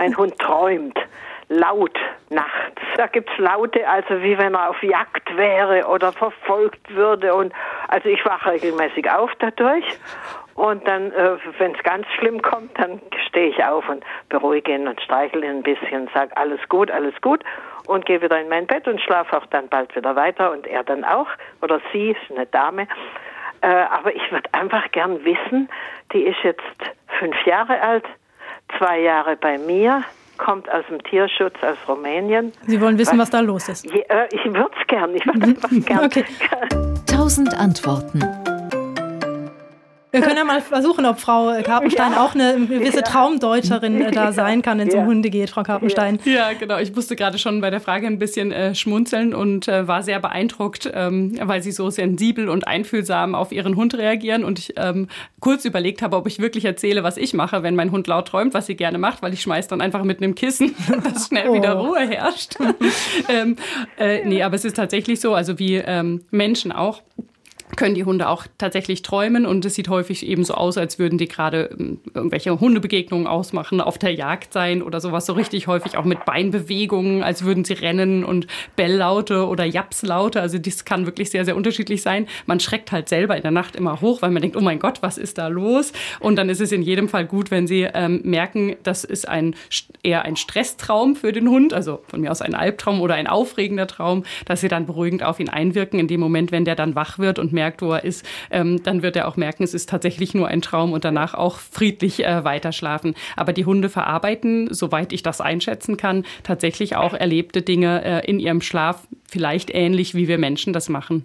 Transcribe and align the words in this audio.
Mein 0.00 0.16
Hund 0.16 0.38
träumt 0.38 0.98
laut 1.50 1.98
nachts. 2.30 2.80
Da 2.96 3.06
gibt's 3.06 3.36
Laute, 3.36 3.86
also 3.86 4.22
wie 4.22 4.38
wenn 4.38 4.54
er 4.54 4.70
auf 4.70 4.82
Jagd 4.82 5.36
wäre 5.36 5.86
oder 5.88 6.10
verfolgt 6.10 6.94
würde. 6.94 7.34
Und 7.34 7.52
also 7.88 8.08
ich 8.08 8.24
wache 8.24 8.52
regelmäßig 8.52 9.10
auf 9.10 9.30
dadurch. 9.40 9.84
Und 10.54 10.88
dann, 10.88 11.12
äh, 11.12 11.36
wenn 11.58 11.74
es 11.74 11.82
ganz 11.82 12.06
schlimm 12.16 12.40
kommt, 12.40 12.78
dann 12.78 13.02
stehe 13.28 13.50
ich 13.50 13.62
auf 13.62 13.86
und 13.90 14.02
beruhige 14.30 14.72
ihn 14.72 14.88
und 14.88 14.98
streichle 15.02 15.44
ihn 15.44 15.58
ein 15.58 15.62
bisschen, 15.62 16.08
sage 16.14 16.34
alles 16.34 16.60
gut, 16.70 16.90
alles 16.90 17.20
gut 17.20 17.44
und 17.86 18.06
gehe 18.06 18.22
wieder 18.22 18.40
in 18.40 18.48
mein 18.48 18.66
Bett 18.66 18.88
und 18.88 19.02
schlafe 19.02 19.36
auch 19.36 19.44
dann 19.50 19.68
bald 19.68 19.94
wieder 19.94 20.16
weiter 20.16 20.50
und 20.50 20.66
er 20.66 20.82
dann 20.82 21.04
auch 21.04 21.28
oder 21.60 21.78
sie 21.92 22.12
ist 22.12 22.30
eine 22.34 22.46
Dame. 22.46 22.88
Äh, 23.60 23.66
aber 23.66 24.14
ich 24.14 24.32
würde 24.32 24.48
einfach 24.52 24.90
gern 24.92 25.22
wissen, 25.26 25.68
die 26.14 26.22
ist 26.22 26.42
jetzt 26.42 26.62
fünf 27.18 27.36
Jahre 27.44 27.78
alt, 27.82 28.06
zwei 28.80 29.00
Jahre 29.00 29.36
bei 29.36 29.58
mir, 29.58 30.02
kommt 30.38 30.70
aus 30.70 30.84
dem 30.88 31.02
Tierschutz 31.02 31.54
aus 31.62 31.76
Rumänien. 31.86 32.52
Sie 32.66 32.80
wollen 32.80 32.98
wissen, 32.98 33.18
was, 33.18 33.26
was 33.26 33.30
da 33.30 33.40
los 33.40 33.68
ist? 33.68 33.84
Je, 33.84 34.00
äh, 34.08 34.26
ich 34.32 34.44
würde 34.46 34.70
es 34.80 34.86
gern, 34.86 35.14
ich 35.14 35.26
würde 35.26 35.42
einfach 35.42 35.70
gern. 35.70 36.04
okay. 36.04 36.24
Tausend 37.06 37.52
Antworten. 37.54 38.39
Wir 40.12 40.22
können 40.22 40.36
ja 40.36 40.44
mal 40.44 40.60
versuchen, 40.60 41.06
ob 41.06 41.20
Frau 41.20 41.52
Karpenstein 41.62 42.12
ja. 42.12 42.24
auch 42.24 42.34
eine 42.34 42.66
gewisse 42.66 42.98
ja. 42.98 43.02
Traumdeuterin 43.02 44.00
äh, 44.00 44.10
da 44.10 44.32
sein 44.32 44.62
kann, 44.62 44.78
wenn 44.78 44.88
es 44.88 44.94
ja. 44.94 45.00
um 45.00 45.06
Hunde 45.06 45.30
geht, 45.30 45.50
Frau 45.50 45.62
Karpenstein. 45.62 46.18
Ja, 46.24 46.52
genau. 46.52 46.78
Ich 46.78 46.94
musste 46.94 47.16
gerade 47.16 47.38
schon 47.38 47.60
bei 47.60 47.70
der 47.70 47.80
Frage 47.80 48.06
ein 48.06 48.18
bisschen 48.18 48.50
äh, 48.50 48.74
schmunzeln 48.74 49.34
und 49.34 49.68
äh, 49.68 49.86
war 49.86 50.02
sehr 50.02 50.18
beeindruckt, 50.18 50.90
ähm, 50.92 51.38
weil 51.42 51.62
Sie 51.62 51.72
so 51.72 51.90
sensibel 51.90 52.48
und 52.48 52.66
einfühlsam 52.66 53.34
auf 53.34 53.52
Ihren 53.52 53.76
Hund 53.76 53.94
reagieren. 53.94 54.44
Und 54.44 54.58
ich 54.58 54.74
ähm, 54.76 55.08
kurz 55.38 55.64
überlegt 55.64 56.02
habe, 56.02 56.16
ob 56.16 56.26
ich 56.26 56.40
wirklich 56.40 56.64
erzähle, 56.64 57.02
was 57.02 57.16
ich 57.16 57.34
mache, 57.34 57.62
wenn 57.62 57.76
mein 57.76 57.92
Hund 57.92 58.06
laut 58.06 58.28
träumt, 58.28 58.54
was 58.54 58.66
sie 58.66 58.76
gerne 58.76 58.98
macht, 58.98 59.22
weil 59.22 59.32
ich 59.32 59.42
schmeiß 59.42 59.68
dann 59.68 59.80
einfach 59.80 60.02
mit 60.02 60.22
einem 60.22 60.34
Kissen, 60.34 60.74
dass 61.04 61.28
schnell 61.28 61.48
oh. 61.48 61.54
wieder 61.54 61.74
Ruhe 61.74 62.00
herrscht. 62.00 62.56
ähm, 63.28 63.56
äh, 63.98 64.24
nee, 64.24 64.42
aber 64.42 64.56
es 64.56 64.64
ist 64.64 64.76
tatsächlich 64.76 65.20
so, 65.20 65.34
also 65.34 65.58
wie 65.58 65.76
ähm, 65.76 66.24
Menschen 66.30 66.72
auch 66.72 67.02
können 67.76 67.94
die 67.94 68.04
Hunde 68.04 68.28
auch 68.28 68.46
tatsächlich 68.58 69.02
träumen 69.02 69.46
und 69.46 69.64
es 69.64 69.74
sieht 69.74 69.88
häufig 69.88 70.26
eben 70.26 70.44
so 70.44 70.54
aus, 70.54 70.78
als 70.78 70.98
würden 70.98 71.18
die 71.18 71.28
gerade 71.28 71.70
ähm, 71.78 72.00
irgendwelche 72.14 72.58
Hundebegegnungen 72.58 73.26
ausmachen, 73.26 73.80
auf 73.80 73.98
der 73.98 74.14
Jagd 74.14 74.52
sein 74.52 74.82
oder 74.82 75.00
sowas 75.00 75.26
so 75.26 75.32
richtig 75.32 75.66
häufig 75.66 75.96
auch 75.96 76.04
mit 76.04 76.24
Beinbewegungen, 76.24 77.22
als 77.22 77.44
würden 77.44 77.64
sie 77.64 77.74
rennen 77.74 78.24
und 78.24 78.46
Belllaute 78.76 79.46
oder 79.46 79.64
Japslaute, 79.64 80.40
also 80.40 80.58
das 80.58 80.84
kann 80.84 81.06
wirklich 81.06 81.30
sehr, 81.30 81.44
sehr 81.44 81.56
unterschiedlich 81.56 82.02
sein. 82.02 82.26
Man 82.46 82.60
schreckt 82.60 82.92
halt 82.92 83.08
selber 83.08 83.36
in 83.36 83.42
der 83.42 83.50
Nacht 83.50 83.76
immer 83.76 84.00
hoch, 84.00 84.22
weil 84.22 84.30
man 84.30 84.42
denkt, 84.42 84.56
oh 84.56 84.60
mein 84.60 84.78
Gott, 84.78 85.02
was 85.02 85.18
ist 85.18 85.38
da 85.38 85.48
los? 85.48 85.92
Und 86.18 86.36
dann 86.36 86.48
ist 86.48 86.60
es 86.60 86.72
in 86.72 86.82
jedem 86.82 87.08
Fall 87.08 87.26
gut, 87.26 87.50
wenn 87.50 87.66
sie 87.66 87.88
ähm, 87.92 88.20
merken, 88.24 88.76
das 88.82 89.04
ist 89.04 89.28
ein, 89.28 89.54
eher 90.02 90.24
ein 90.24 90.36
Stresstraum 90.36 91.16
für 91.16 91.32
den 91.32 91.48
Hund, 91.48 91.72
also 91.72 92.02
von 92.08 92.20
mir 92.20 92.30
aus 92.30 92.42
ein 92.42 92.54
Albtraum 92.54 93.00
oder 93.00 93.14
ein 93.14 93.26
aufregender 93.26 93.86
Traum, 93.86 94.24
dass 94.44 94.60
sie 94.60 94.68
dann 94.68 94.86
beruhigend 94.86 95.22
auf 95.22 95.40
ihn 95.40 95.48
einwirken 95.48 95.98
in 95.98 96.08
dem 96.08 96.20
Moment, 96.20 96.52
wenn 96.52 96.64
der 96.64 96.74
dann 96.74 96.94
wach 96.94 97.18
wird 97.18 97.38
und 97.38 97.52
merkt, 97.52 97.59
merkt, 97.60 97.82
wo 97.82 97.92
er 97.92 98.04
ist, 98.04 98.24
ähm, 98.50 98.82
dann 98.82 99.02
wird 99.02 99.16
er 99.16 99.28
auch 99.28 99.36
merken, 99.36 99.64
es 99.64 99.74
ist 99.74 99.90
tatsächlich 99.90 100.32
nur 100.32 100.48
ein 100.48 100.62
Traum 100.62 100.94
und 100.94 101.04
danach 101.04 101.34
auch 101.34 101.58
friedlich 101.58 102.24
äh, 102.24 102.42
weiterschlafen. 102.42 103.14
Aber 103.36 103.52
die 103.52 103.66
Hunde 103.66 103.90
verarbeiten, 103.90 104.72
soweit 104.72 105.12
ich 105.12 105.22
das 105.22 105.42
einschätzen 105.42 105.98
kann, 105.98 106.24
tatsächlich 106.42 106.96
auch 106.96 107.12
erlebte 107.12 107.60
Dinge 107.60 108.02
äh, 108.02 108.26
in 108.26 108.40
ihrem 108.40 108.62
Schlaf, 108.62 109.06
vielleicht 109.28 109.70
ähnlich 109.72 110.14
wie 110.14 110.26
wir 110.26 110.38
Menschen 110.38 110.72
das 110.72 110.88
machen. 110.88 111.18